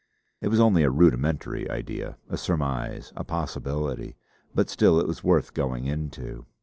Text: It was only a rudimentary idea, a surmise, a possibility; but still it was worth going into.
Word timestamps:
It 0.41 0.47
was 0.47 0.59
only 0.59 0.81
a 0.81 0.89
rudimentary 0.89 1.69
idea, 1.69 2.17
a 2.27 2.35
surmise, 2.35 3.13
a 3.15 3.23
possibility; 3.23 4.15
but 4.55 4.67
still 4.67 4.99
it 4.99 5.05
was 5.05 5.23
worth 5.23 5.53
going 5.53 5.85
into. 5.85 6.47